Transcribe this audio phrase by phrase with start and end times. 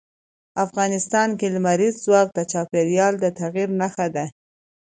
[0.65, 4.25] افغانستان کې لمریز ځواک د چاپېریال د تغیر نښه ده.